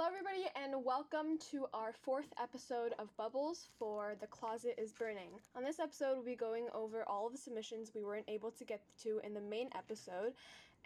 [0.00, 5.28] Hello, everybody, and welcome to our fourth episode of Bubbles for The Closet is Burning.
[5.54, 8.64] On this episode, we'll be going over all of the submissions we weren't able to
[8.64, 10.32] get to in the main episode.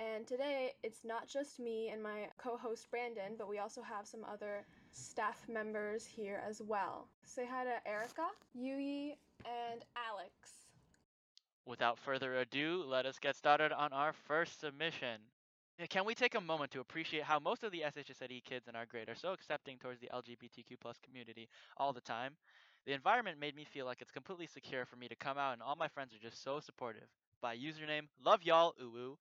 [0.01, 4.05] And today, it's not just me and my co host Brandon, but we also have
[4.05, 7.07] some other staff members here as well.
[7.23, 10.33] Say hi to Erica, Yui, and Alex.
[11.67, 15.21] Without further ado, let us get started on our first submission.
[15.91, 18.87] Can we take a moment to appreciate how most of the SHSID kids in our
[18.87, 22.37] grade are so accepting towards the LGBTQ plus community all the time?
[22.87, 25.63] The environment made me feel like it's completely secure for me to come out and
[25.63, 27.09] all my friends are just so supportive.
[27.43, 29.19] By username, love y'all, ooh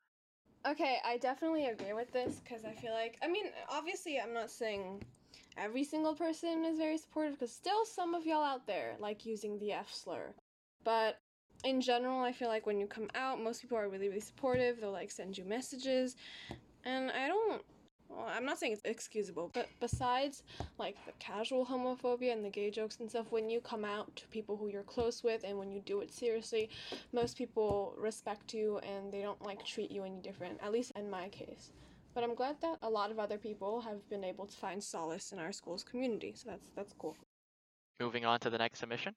[0.65, 4.49] Okay, I definitely agree with this because I feel like, I mean, obviously, I'm not
[4.49, 5.03] saying
[5.57, 9.59] every single person is very supportive because still some of y'all out there like using
[9.59, 10.33] the F slur.
[10.83, 11.19] But
[11.63, 14.79] in general, I feel like when you come out, most people are really, really supportive.
[14.79, 16.15] They'll like send you messages.
[16.83, 17.61] And I don't,
[18.09, 20.43] well, I'm not saying it's excusable, but besides
[20.77, 24.27] like the casual homophobia and the gay jokes and stuff, when you come out to
[24.27, 26.69] people who you're close with and when you do it seriously,
[27.13, 31.09] most people respect you and they don't like treat you any different, at least in
[31.09, 31.71] my case.
[32.13, 35.31] But I'm glad that a lot of other people have been able to find solace
[35.31, 37.15] in our school's community, so that's that's cool.
[37.99, 39.15] Moving on to the next submission.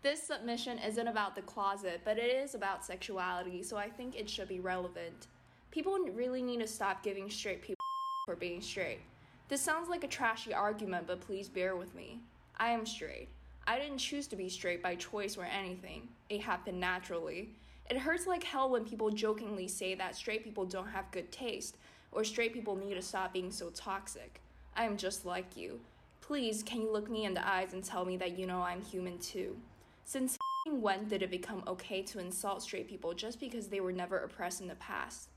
[0.00, 4.30] This submission isn't about the closet, but it is about sexuality, so I think it
[4.30, 5.26] should be relevant.
[5.72, 7.84] People really need to stop giving straight people
[8.26, 9.00] for being straight.
[9.48, 12.20] This sounds like a trashy argument, but please bear with me.
[12.58, 13.28] I am straight.
[13.66, 17.50] I didn't choose to be straight by choice or anything, it happened naturally.
[17.90, 21.76] It hurts like hell when people jokingly say that straight people don't have good taste,
[22.12, 24.40] or straight people need to stop being so toxic.
[24.76, 25.80] I am just like you.
[26.20, 28.80] Please, can you look me in the eyes and tell me that you know I'm
[28.80, 29.56] human too?
[30.08, 30.38] Since
[30.70, 34.62] when did it become okay to insult straight people just because they were never oppressed
[34.62, 35.28] in the past?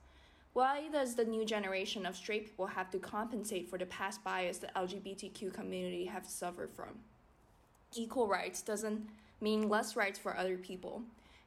[0.53, 4.59] Why does the new generation of straight people have to compensate for the past bias
[4.59, 6.99] the LGBTQ community have suffered from?
[7.97, 9.09] Equal rights doesn't
[9.41, 11.01] mean less rights for other people.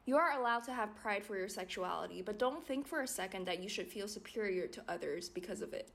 [0.05, 3.47] You are allowed to have pride for your sexuality, but don't think for a second
[3.47, 5.89] that you should feel superior to others because of it.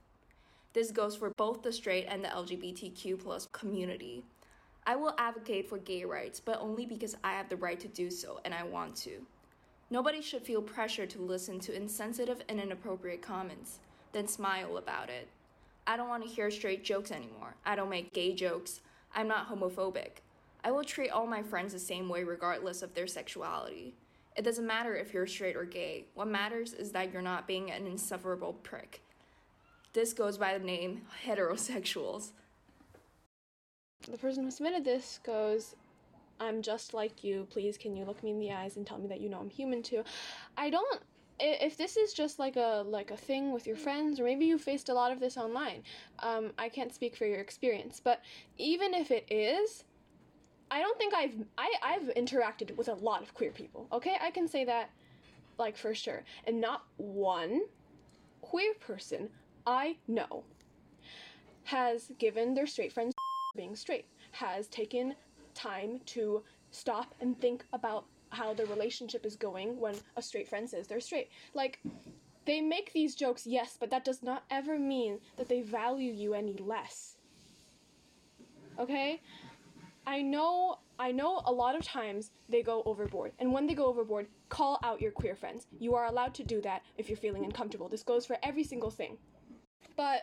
[0.72, 4.24] This goes for both the straight and the LGBTQ plus community.
[4.86, 8.10] I will advocate for gay rights, but only because I have the right to do
[8.10, 9.26] so and I want to.
[9.90, 13.80] Nobody should feel pressure to listen to insensitive and inappropriate comments,
[14.12, 15.28] then smile about it.
[15.86, 17.56] I don't want to hear straight jokes anymore.
[17.66, 18.80] I don't make gay jokes.
[19.14, 20.22] I'm not homophobic.
[20.62, 23.94] I will treat all my friends the same way regardless of their sexuality.
[24.36, 26.04] It doesn't matter if you're straight or gay.
[26.14, 29.02] What matters is that you're not being an insufferable prick.
[29.92, 32.30] This goes by the name heterosexuals.
[34.08, 35.76] The person who submitted this goes,
[36.40, 37.46] I'm just like you.
[37.50, 39.50] Please, can you look me in the eyes and tell me that you know I'm
[39.50, 40.02] human too?
[40.56, 41.02] I don't.
[41.38, 44.58] If this is just like a like a thing with your friends, or maybe you
[44.58, 45.82] faced a lot of this online,
[46.20, 48.00] um, I can't speak for your experience.
[48.02, 48.22] But
[48.58, 49.84] even if it is,
[50.70, 53.86] I don't think I've I, I've interacted with a lot of queer people.
[53.92, 54.90] Okay, I can say that,
[55.58, 57.62] like for sure, and not one
[58.40, 59.28] queer person
[59.66, 60.44] I know
[61.64, 63.14] has given their straight friends
[63.70, 65.14] being straight, has taken
[65.54, 66.42] time to
[66.72, 71.00] stop and think about how the relationship is going when a straight friend says they're
[71.00, 71.28] straight.
[71.54, 71.78] Like,
[72.46, 76.34] they make these jokes, yes, but that does not ever mean that they value you
[76.34, 77.16] any less.
[78.78, 79.20] Okay?
[80.06, 83.32] I know I know a lot of times they go overboard.
[83.38, 85.66] And when they go overboard, call out your queer friends.
[85.78, 87.88] You are allowed to do that if you're feeling uncomfortable.
[87.88, 89.16] This goes for every single thing.
[89.96, 90.22] But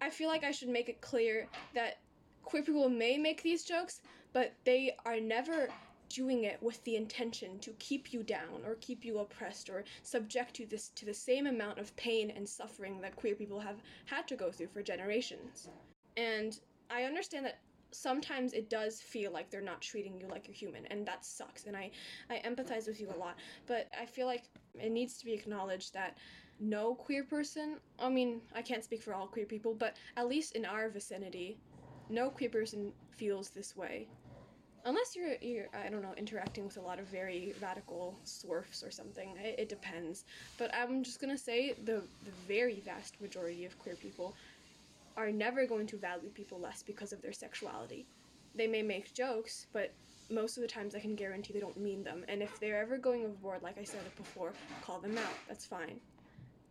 [0.00, 1.98] I feel like I should make it clear that
[2.46, 4.00] queer people may make these jokes,
[4.32, 5.68] but they are never
[6.08, 10.58] doing it with the intention to keep you down or keep you oppressed or subject
[10.58, 14.26] you this to the same amount of pain and suffering that queer people have had
[14.28, 15.68] to go through for generations.
[16.16, 17.58] And I understand that
[17.90, 21.64] sometimes it does feel like they're not treating you like you're human and that sucks
[21.64, 21.90] and I
[22.30, 23.36] I empathize with you a lot,
[23.66, 24.44] but I feel like
[24.74, 26.18] it needs to be acknowledged that
[26.60, 30.56] no queer person, I mean, I can't speak for all queer people, but at least
[30.56, 31.58] in our vicinity,
[32.08, 34.08] no queer person feels this way.
[34.84, 38.90] Unless you're, you're I don't know, interacting with a lot of very radical swerfs or
[38.90, 39.34] something.
[39.42, 40.24] It, it depends.
[40.58, 44.34] But I'm just gonna say the, the very vast majority of queer people
[45.16, 48.06] are never going to value people less because of their sexuality.
[48.54, 49.92] They may make jokes, but
[50.30, 52.24] most of the times I can guarantee they don't mean them.
[52.28, 55.34] And if they're ever going overboard, like I said before, call them out.
[55.48, 56.00] That's fine.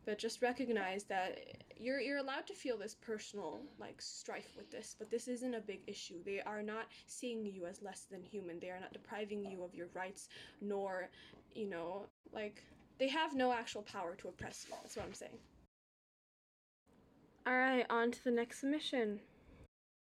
[0.05, 1.39] But just recognize that
[1.79, 5.61] you're you're allowed to feel this personal like strife with this, but this isn't a
[5.61, 6.15] big issue.
[6.25, 8.59] They are not seeing you as less than human.
[8.59, 10.29] They are not depriving you of your rights,
[10.61, 11.09] nor,
[11.53, 12.63] you know, like
[12.97, 14.75] they have no actual power to oppress you.
[14.81, 15.37] That's what I'm saying.
[17.47, 19.19] Alright, on to the next submission.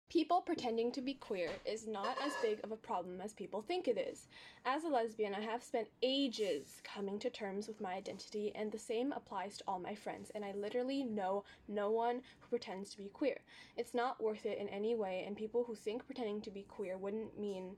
[0.09, 3.87] People pretending to be queer is not as big of a problem as people think
[3.87, 4.25] it is.
[4.65, 8.79] As a lesbian, I have spent ages coming to terms with my identity, and the
[8.79, 12.97] same applies to all my friends, and I literally know no one who pretends to
[12.97, 13.37] be queer.
[13.77, 16.97] It's not worth it in any way, and people who think pretending to be queer
[16.97, 17.75] wouldn't mean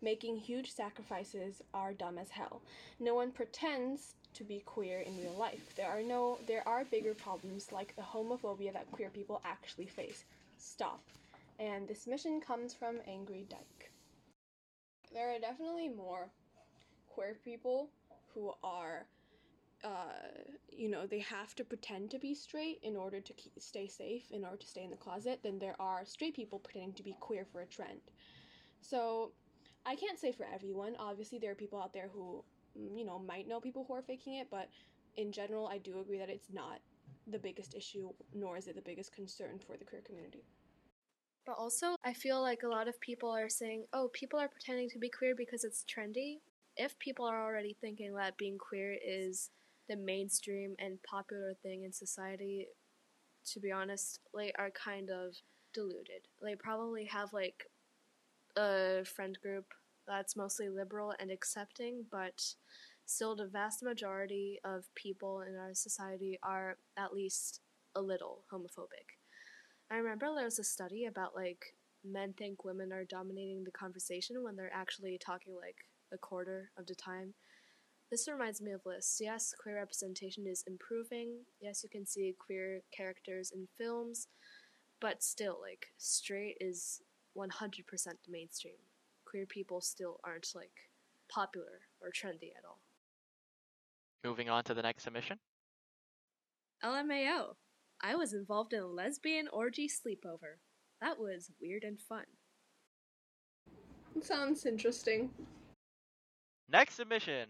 [0.00, 2.62] making huge sacrifices are dumb as hell.
[3.00, 5.74] No one pretends to be queer in real life.
[5.76, 10.24] There are no there are bigger problems like the homophobia that queer people actually face.
[10.58, 11.00] Stop
[11.62, 13.92] and this mission comes from Angry Dyke.
[15.14, 16.30] There are definitely more
[17.06, 17.90] queer people
[18.34, 19.06] who are,
[19.84, 23.86] uh, you know, they have to pretend to be straight in order to keep, stay
[23.86, 27.02] safe, in order to stay in the closet, than there are straight people pretending to
[27.04, 28.00] be queer for a trend.
[28.80, 29.30] So,
[29.86, 30.96] I can't say for everyone.
[30.98, 32.42] Obviously, there are people out there who,
[32.76, 34.68] mm, you know, might know people who are faking it, but
[35.16, 36.80] in general, I do agree that it's not
[37.28, 40.44] the biggest issue, nor is it the biggest concern for the queer community.
[41.44, 44.88] But also, I feel like a lot of people are saying, oh, people are pretending
[44.90, 46.38] to be queer because it's trendy.
[46.76, 49.50] If people are already thinking that being queer is
[49.88, 52.68] the mainstream and popular thing in society,
[53.52, 55.34] to be honest, they are kind of
[55.74, 56.28] deluded.
[56.42, 57.66] They probably have like
[58.56, 59.66] a friend group
[60.06, 62.54] that's mostly liberal and accepting, but
[63.06, 67.60] still the vast majority of people in our society are at least
[67.94, 69.21] a little homophobic.
[69.92, 74.42] I remember there was a study about like men think women are dominating the conversation
[74.42, 75.76] when they're actually talking like
[76.12, 77.34] a quarter of the time.
[78.10, 79.18] This reminds me of lists.
[79.20, 81.44] Yes, queer representation is improving.
[81.60, 84.28] Yes, you can see queer characters in films,
[85.00, 87.00] but still, like, straight is
[87.34, 87.48] 100%
[88.26, 88.74] the mainstream.
[89.24, 90.90] Queer people still aren't, like,
[91.30, 92.80] popular or trendy at all.
[94.24, 95.38] Moving on to the next submission.
[96.84, 97.54] LMAO.
[98.02, 100.58] I was involved in a lesbian orgy sleepover.
[101.00, 102.24] That was weird and fun.
[104.20, 105.30] Sounds interesting.
[106.68, 107.48] Next submission.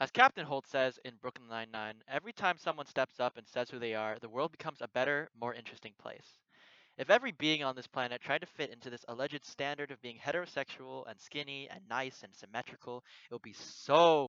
[0.00, 3.78] As Captain Holt says in Brooklyn Nine-Nine, every time someone steps up and says who
[3.78, 6.38] they are, the world becomes a better, more interesting place.
[6.96, 10.18] If every being on this planet tried to fit into this alleged standard of being
[10.24, 14.28] heterosexual and skinny and nice and symmetrical, it would be so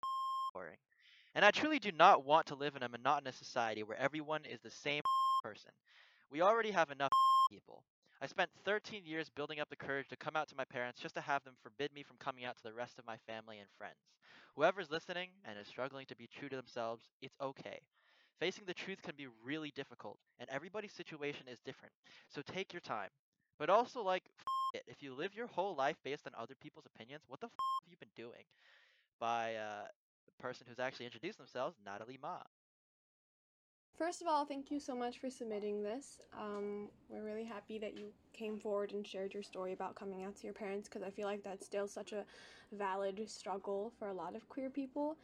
[0.54, 0.78] boring.
[1.36, 4.60] And I truly do not want to live in a monotonous society where everyone is
[4.62, 5.02] the same
[5.44, 5.72] person.
[6.32, 7.12] We already have enough
[7.52, 7.84] people.
[8.22, 11.16] I spent 13 years building up the courage to come out to my parents just
[11.16, 13.68] to have them forbid me from coming out to the rest of my family and
[13.78, 14.00] friends.
[14.56, 17.80] Whoever's listening and is struggling to be true to themselves, it's okay.
[18.40, 21.94] Facing the truth can be really difficult, and everybody's situation is different.
[22.30, 23.10] So take your time.
[23.60, 24.24] But also, like,
[24.74, 24.84] it.
[24.88, 27.98] If you live your whole life based on other people's opinions, what the have you
[28.00, 28.46] been doing?
[29.20, 29.88] By uh,
[30.40, 32.40] person who's actually introduced themselves, Natalie Ma.
[33.98, 36.22] First of all, thank you so much for submitting this.
[36.40, 40.38] Um, we're really happy that you came forward and shared your story about coming out
[40.38, 42.24] to your parents because I feel like that's still such a
[42.72, 45.18] valid struggle for a lot of queer people.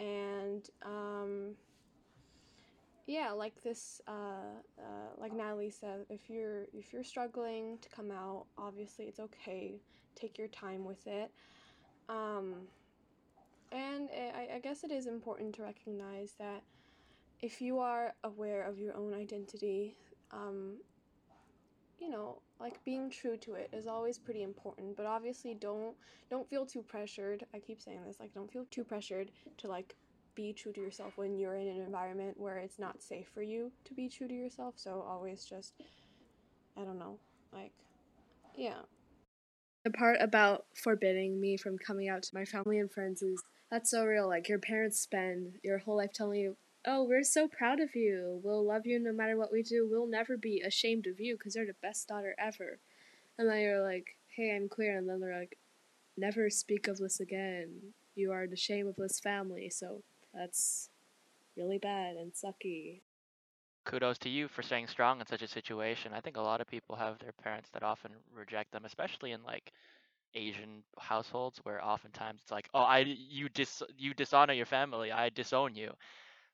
[0.00, 1.54] And um,
[3.06, 8.10] yeah, like this, uh, uh, like Natalie said, if you're if you're struggling to come
[8.10, 9.76] out, obviously it's okay.
[10.16, 11.30] Take your time with it.
[12.08, 12.66] Um,
[13.70, 14.08] and
[14.56, 16.62] I guess it is important to recognize that
[17.42, 19.98] if you are aware of your own identity,
[20.32, 20.78] um,
[21.98, 24.96] you know, like being true to it is always pretty important.
[24.96, 25.94] But obviously, don't
[26.30, 27.44] don't feel too pressured.
[27.52, 29.94] I keep saying this, like don't feel too pressured to like
[30.34, 33.70] be true to yourself when you're in an environment where it's not safe for you
[33.84, 34.72] to be true to yourself.
[34.78, 35.74] So always just,
[36.78, 37.18] I don't know,
[37.52, 37.72] like,
[38.56, 38.80] yeah.
[39.84, 43.90] The part about forbidding me from coming out to my family and friends is that's
[43.90, 44.28] so real.
[44.28, 48.40] Like your parents spend your whole life telling you, "Oh, we're so proud of you.
[48.42, 49.88] We'll love you no matter what we do.
[49.88, 52.78] We'll never be ashamed of you because you're the best daughter ever."
[53.38, 55.58] And then you're like, "Hey, I'm queer," and then they're like,
[56.16, 57.94] "Never speak of this again.
[58.14, 60.90] You are the shame of this family." So that's
[61.56, 63.00] really bad and sucky.
[63.84, 66.12] Kudos to you for staying strong in such a situation.
[66.12, 69.42] I think a lot of people have their parents that often reject them, especially in
[69.44, 69.72] like
[70.36, 75.30] Asian households where oftentimes it's like, oh, I you dis you dishonor your family, I
[75.30, 75.92] disown you.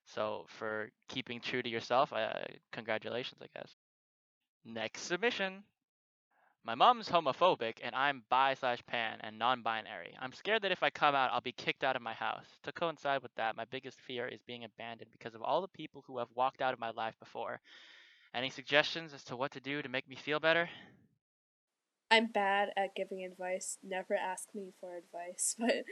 [0.07, 2.33] So for keeping true to yourself, uh,
[2.73, 3.75] congratulations, I guess.
[4.65, 5.65] Next submission.
[6.65, 10.17] My mom's homophobic and I'm bi slash pan and non-binary.
[10.21, 12.47] I'm scared that if I come out, I'll be kicked out of my house.
[12.65, 16.05] To coincide with that, my biggest fear is being abandoned because of all the people
[16.07, 17.61] who have walked out of my life before.
[18.35, 20.69] Any suggestions as to what to do to make me feel better?
[22.13, 23.79] I'm bad at giving advice.
[23.83, 25.57] Never ask me for advice.
[25.59, 25.85] But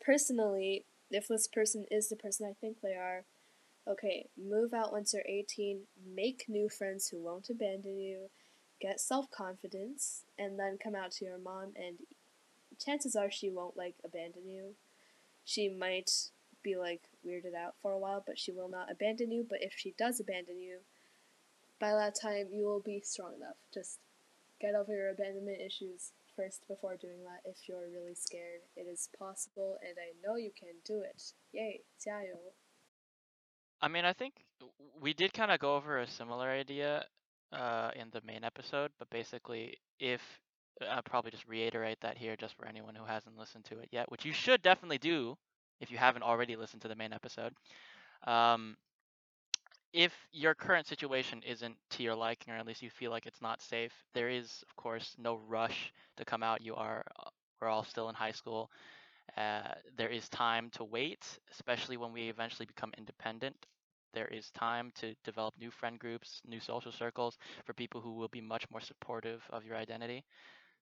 [0.00, 3.24] personally, if this person is the person I think they are,
[3.88, 5.80] Okay, move out once you're 18,
[6.14, 8.30] make new friends who won't abandon you,
[8.80, 11.98] get self confidence, and then come out to your mom, and
[12.78, 14.74] chances are she won't like abandon you.
[15.44, 16.10] She might
[16.62, 19.46] be like weirded out for a while, but she will not abandon you.
[19.48, 20.78] But if she does abandon you,
[21.80, 23.56] by that time you will be strong enough.
[23.72, 23.98] Just
[24.60, 28.60] get over your abandonment issues first before doing that if you're really scared.
[28.76, 31.32] It is possible, and I know you can do it.
[31.52, 32.54] Yay, 加油!
[33.80, 34.34] I mean, I think
[35.00, 37.04] we did kind of go over a similar idea
[37.52, 40.20] uh, in the main episode, but basically, if
[40.88, 44.10] I'll probably just reiterate that here just for anyone who hasn't listened to it yet,
[44.10, 45.36] which you should definitely do
[45.80, 47.54] if you haven't already listened to the main episode.
[48.26, 48.76] Um,
[49.92, 53.42] if your current situation isn't to your liking, or at least you feel like it's
[53.42, 56.62] not safe, there is, of course, no rush to come out.
[56.62, 57.30] You are, uh,
[57.60, 58.70] we're all still in high school.
[59.36, 63.56] Uh, there is time to wait, especially when we eventually become independent.
[64.14, 68.28] There is time to develop new friend groups, new social circles for people who will
[68.28, 70.24] be much more supportive of your identity.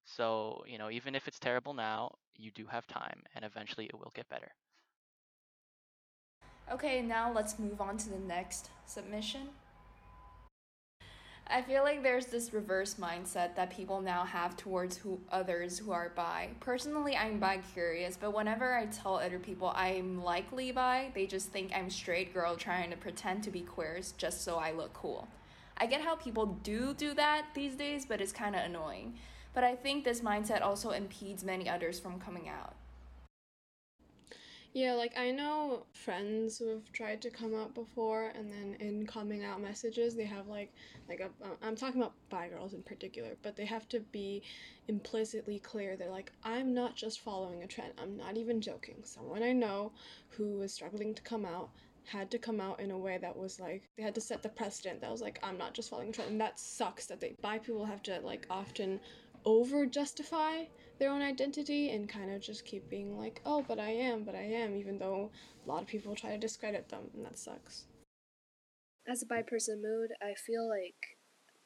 [0.07, 3.99] So, you know, even if it's terrible now, you do have time and eventually it
[3.99, 4.53] will get better.
[6.71, 9.49] Okay, now let's move on to the next submission.
[11.51, 15.93] I feel like there's this reverse mindset that people now have towards who others who
[15.93, 16.51] are bi.
[16.61, 21.49] Personally, I'm bi curious, but whenever I tell other people I'm likely bi, they just
[21.49, 25.27] think I'm straight girl trying to pretend to be queers just so I look cool.
[25.79, 29.15] I get how people do do that these days, but it's kind of annoying.
[29.55, 32.75] But I think this mindset also impedes many others from coming out.
[34.75, 39.07] Yeah, like I know friends who have tried to come out before, and then in
[39.07, 40.73] coming out messages, they have like,
[41.09, 41.31] like a,
[41.63, 44.43] I'm talking about bi girls in particular, but they have to be
[44.87, 45.97] implicitly clear.
[45.97, 47.95] They're like, I'm not just following a trend.
[48.01, 48.97] I'm not even joking.
[49.05, 49.93] Someone I know
[50.29, 51.71] who was struggling to come out
[52.05, 54.49] had to come out in a way that was like they had to set the
[54.49, 57.07] precedent that was like I'm not just following a trend, and that sucks.
[57.07, 59.01] That they bi people have to like often
[59.45, 60.65] over justify
[60.99, 64.35] their own identity and kind of just keep being like, oh, but I am, but
[64.35, 65.31] I am, even though
[65.65, 67.85] a lot of people try to discredit them, and that sucks.
[69.07, 71.17] As a bi person mood, I feel like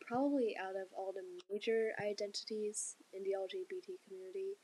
[0.01, 4.59] probably out of all the major identities in the LGBT community,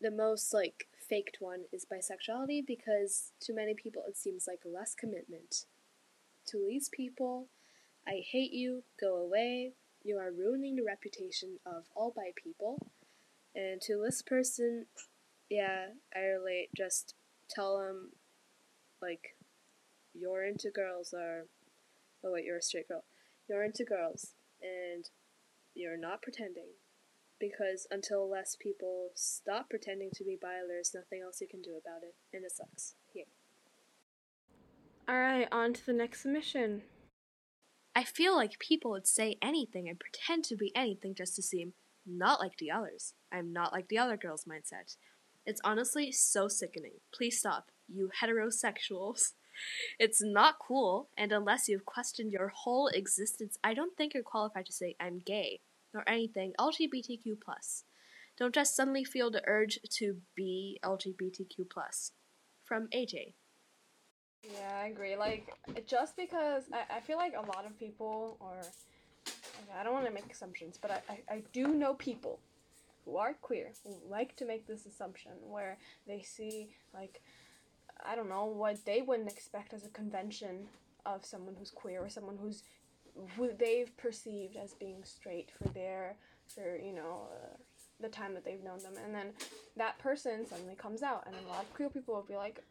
[0.00, 4.94] the most like faked one is bisexuality because to many people it seems like less
[4.94, 5.64] commitment.
[6.48, 7.48] To these people,
[8.06, 9.72] I hate you, go away,
[10.04, 12.78] you are ruining the reputation of all bi people.
[13.56, 14.84] And to this person,
[15.48, 16.68] yeah, I relate.
[16.76, 17.14] Just
[17.48, 18.12] tell them,
[19.00, 19.34] like,
[20.12, 21.46] you're into girls, or,
[22.22, 23.04] oh wait, you're a straight girl.
[23.48, 25.08] You're into girls, and
[25.74, 26.68] you're not pretending.
[27.40, 31.70] Because until less people stop pretending to be bi, there's nothing else you can do
[31.70, 32.94] about it, and it sucks.
[33.12, 33.24] Here.
[35.08, 36.82] Alright, on to the next submission.
[37.94, 41.72] I feel like people would say anything and pretend to be anything just to seem
[42.06, 43.14] not like the others.
[43.32, 44.96] I'm not like the other girls' mindset.
[45.44, 47.00] It's honestly so sickening.
[47.12, 49.32] Please stop, you heterosexuals.
[49.98, 54.66] It's not cool, and unless you've questioned your whole existence, I don't think you're qualified
[54.66, 55.60] to say I'm gay
[55.94, 57.84] or anything LGBTQ plus.
[58.36, 62.12] Don't just suddenly feel the urge to be LGBTQ plus.
[62.64, 63.32] From AJ.
[64.42, 65.16] Yeah, I agree.
[65.16, 65.54] Like,
[65.86, 68.60] just because I, I feel like a lot of people, or
[69.78, 72.40] I don't want to make assumptions, but I, I, I do know people
[73.04, 77.22] who are queer who like to make this assumption where they see, like,
[78.04, 80.66] I don't know, what they wouldn't expect as a convention
[81.06, 82.64] of someone who's queer or someone who's
[83.36, 86.16] who they've perceived as being straight for their
[86.54, 87.56] for you know uh,
[88.00, 88.92] the time that they've known them.
[89.02, 89.28] And then
[89.76, 92.62] that person suddenly comes out and a lot of queer people will be like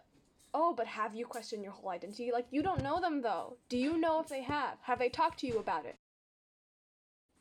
[0.53, 2.31] oh but have you questioned your whole identity?
[2.31, 3.57] Like you don't know them though.
[3.69, 4.77] Do you know if they have?
[4.83, 5.95] Have they talked to you about it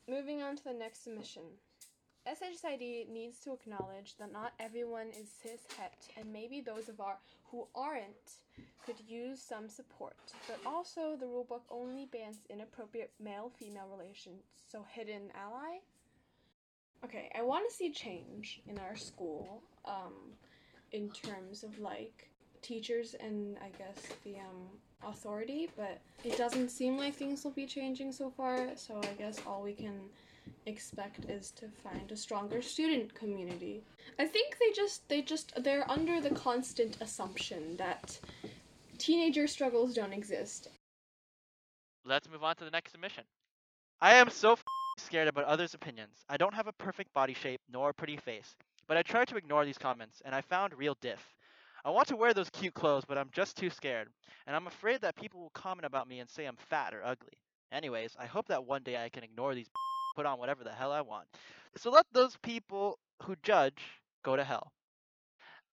[0.08, 1.42] moving on to the next submission
[2.26, 7.18] SHSID needs to acknowledge that not everyone is cis het and maybe those of our
[7.50, 8.40] who aren't
[8.84, 10.16] could use some support.
[10.46, 15.80] But also the rulebook only bans inappropriate male female relations, so hidden ally.
[17.04, 20.32] Okay, I want to see change in our school um
[20.92, 22.30] in terms of like
[22.62, 27.66] teachers and I guess the um authority, but it doesn't seem like things will be
[27.66, 30.00] changing so far, so I guess all we can
[30.66, 33.82] expect is to find a stronger student community.
[34.18, 38.18] I think they just they just they're under the constant assumption that
[38.98, 40.68] teenager struggles don't exist.
[42.04, 43.24] Let's move on to the next submission.
[44.00, 44.64] I am so f-
[44.98, 46.24] scared about others' opinions.
[46.28, 48.56] I don't have a perfect body shape nor a pretty face,
[48.86, 51.34] but I tried to ignore these comments and I found real diff.
[51.84, 54.08] I want to wear those cute clothes, but I'm just too scared.
[54.46, 57.38] And I'm afraid that people will comment about me and say I'm fat or ugly.
[57.72, 59.68] Anyways, I hope that one day I can ignore these
[60.16, 61.26] put on whatever the hell I want.
[61.76, 63.82] So let those people who judge
[64.24, 64.72] go to hell.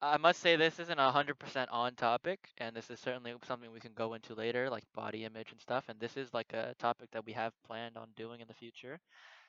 [0.02, 3.80] I must say this isn't hundred percent on topic, and this is certainly something we
[3.80, 5.86] can go into later, like body image and stuff.
[5.90, 9.00] And this is like a topic that we have planned on doing in the future.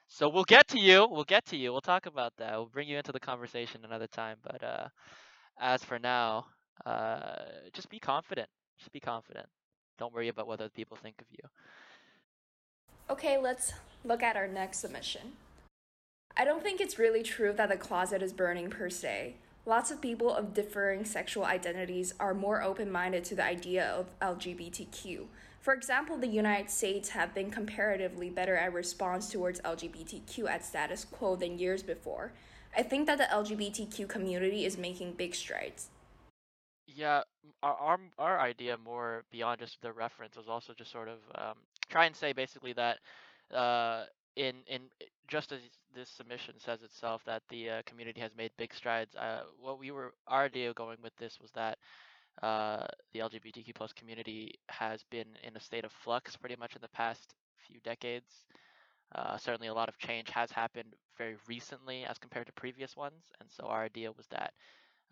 [0.09, 1.09] So we'll get to you.
[1.11, 1.73] We'll get to you.
[1.73, 2.53] We'll talk about that.
[2.55, 4.39] We'll bring you into the conversation another time.
[4.45, 4.89] But uh,
[5.61, 6.47] as for now,
[6.85, 7.37] uh,
[7.73, 8.49] just be confident.
[8.79, 9.47] Just be confident.
[9.99, 11.49] Don't worry about what other people think of you.
[13.11, 13.73] Okay, let's
[14.05, 15.33] look at our next submission.
[16.37, 19.35] I don't think it's really true that the closet is burning per se.
[19.67, 24.19] Lots of people of differing sexual identities are more open minded to the idea of
[24.21, 25.27] LGBTQ.
[25.63, 31.05] For example, the United States have been comparatively better at response towards LGBTQ at status
[31.05, 32.33] quo than years before.
[32.77, 35.89] I think that the LGBTQ community is making big strides.
[36.89, 37.23] Yeah,
[37.63, 41.55] our, our our idea more beyond just the reference was also just sort of um,
[41.89, 42.99] try and say basically that
[43.55, 44.81] uh, in in
[45.29, 45.61] just as
[45.95, 49.15] this submission says itself that the uh, community has made big strides.
[49.15, 51.79] Uh, what we were our idea going with this was that
[52.43, 56.83] uh, the LGBTQ plus community has been in a state of flux pretty much in
[56.83, 57.35] the past
[57.67, 58.47] few decades.
[59.15, 63.31] Uh, certainly, a lot of change has happened very recently as compared to previous ones,
[63.41, 64.53] and so our idea was that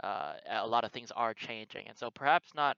[0.02, 2.76] uh, a lot of things are changing, and so perhaps not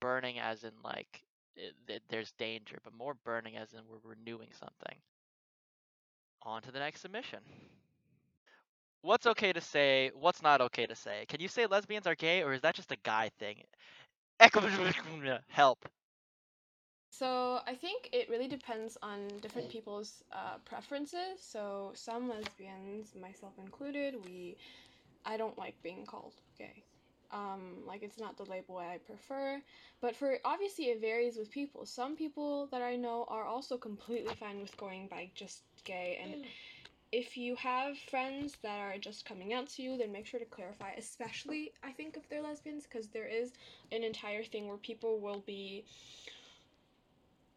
[0.00, 1.22] burning as in like
[1.56, 4.98] it, there's danger, but more burning as in we're renewing something.
[6.42, 7.40] On to the next submission.
[9.04, 10.10] What's okay to say?
[10.14, 11.26] What's not okay to say?
[11.28, 13.64] Can you say lesbians are gay, or is that just a guy thing?
[15.48, 15.88] Help.
[17.10, 21.40] So I think it really depends on different people's uh, preferences.
[21.40, 24.56] So some lesbians, myself included, we
[25.24, 26.84] I don't like being called gay.
[27.32, 29.62] Um, like it's not the label I prefer,
[30.00, 31.84] but for obviously it varies with people.
[31.86, 36.36] Some people that I know are also completely fine with going by just gay, and
[37.14, 40.46] if you have friends that are just coming out to you, then make sure to
[40.46, 40.90] clarify.
[40.98, 43.52] Especially, I think if they're lesbians, because there is
[43.92, 45.84] an entire thing where people will be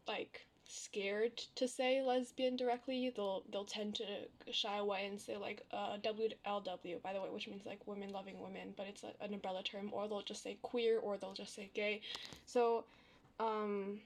[0.06, 4.04] like scared to say lesbian directly, they'll they'll tend to
[4.52, 8.40] shy away and say like uh, WLW, by the way, which means like women loving
[8.40, 11.56] women, but it's a, an umbrella term, or they'll just say queer, or they'll just
[11.56, 12.00] say gay.
[12.46, 12.84] So,
[13.40, 13.98] um,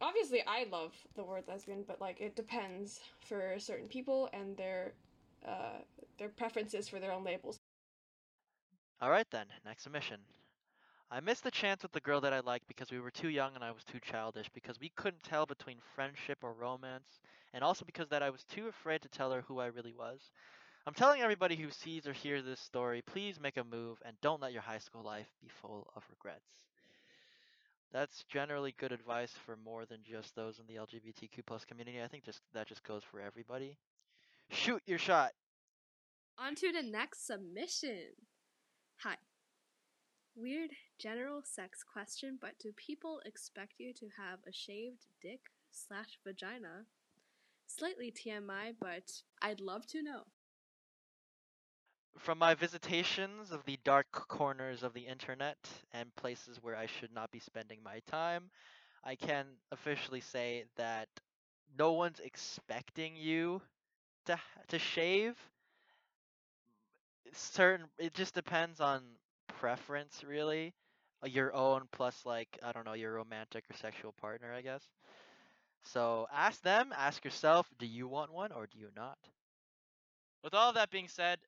[0.00, 4.92] obviously, I love the word lesbian, but like it depends for certain people and their
[5.46, 5.80] uh,
[6.18, 7.56] their preferences for their own labels.
[9.00, 10.20] All right then, next submission.
[11.10, 13.54] I missed the chance with the girl that I liked because we were too young
[13.54, 17.20] and I was too childish, because we couldn't tell between friendship or romance,
[17.54, 20.20] and also because that I was too afraid to tell her who I really was.
[20.86, 24.42] I'm telling everybody who sees or hears this story, please make a move and don't
[24.42, 26.67] let your high school life be full of regrets.
[27.92, 32.02] That's generally good advice for more than just those in the LGBTQ plus community.
[32.02, 33.78] I think just that just goes for everybody.
[34.50, 35.32] Shoot your shot.
[36.38, 38.12] On to the next submission.
[39.02, 39.16] Hi.
[40.36, 46.18] Weird general sex question, but do people expect you to have a shaved dick slash
[46.24, 46.84] vagina?
[47.66, 50.22] Slightly TMI, but I'd love to know.
[52.18, 55.56] From my visitations of the dark corners of the internet
[55.92, 58.50] and places where I should not be spending my time,
[59.04, 61.08] I can officially say that
[61.78, 63.62] no one's expecting you
[64.26, 65.36] to to shave.
[67.32, 69.02] Certain it just depends on
[69.46, 70.74] preference really.
[71.24, 74.82] Your own plus like i don't know your romantic or sexual partner i guess.
[75.82, 79.18] So ask them ask yourself do you want one or do you not?
[80.42, 81.38] With all that being said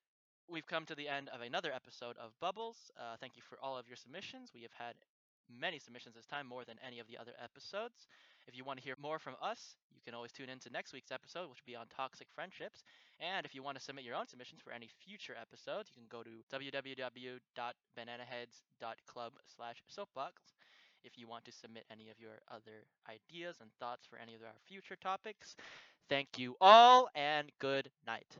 [0.50, 3.78] we've come to the end of another episode of bubbles uh, thank you for all
[3.78, 4.94] of your submissions we have had
[5.48, 8.06] many submissions this time more than any of the other episodes
[8.50, 10.92] if you want to hear more from us, you can always tune in to next
[10.92, 12.82] week's episode, which will be on toxic friendships.
[13.20, 16.08] And if you want to submit your own submissions for any future episodes, you can
[16.10, 20.42] go to www.bananaheads.club slash soapbox
[21.04, 24.42] if you want to submit any of your other ideas and thoughts for any of
[24.42, 25.54] our future topics.
[26.08, 28.36] Thank you all, and good night.